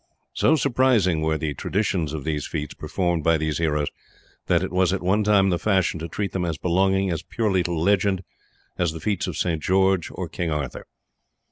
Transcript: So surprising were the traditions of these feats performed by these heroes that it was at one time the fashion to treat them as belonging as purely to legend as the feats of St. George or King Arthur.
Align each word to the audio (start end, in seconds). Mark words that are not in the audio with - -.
So 0.33 0.55
surprising 0.55 1.21
were 1.21 1.37
the 1.37 1.53
traditions 1.53 2.11
of 2.11 2.23
these 2.23 2.47
feats 2.47 2.73
performed 2.73 3.23
by 3.23 3.37
these 3.37 3.59
heroes 3.59 3.89
that 4.47 4.63
it 4.63 4.71
was 4.71 4.91
at 4.91 5.03
one 5.03 5.23
time 5.23 5.51
the 5.51 5.59
fashion 5.59 5.99
to 5.99 6.07
treat 6.07 6.31
them 6.31 6.43
as 6.43 6.57
belonging 6.57 7.11
as 7.11 7.21
purely 7.21 7.61
to 7.61 7.71
legend 7.71 8.23
as 8.79 8.93
the 8.93 8.99
feats 8.99 9.27
of 9.27 9.37
St. 9.37 9.61
George 9.61 10.09
or 10.11 10.27
King 10.27 10.49
Arthur. 10.49 10.87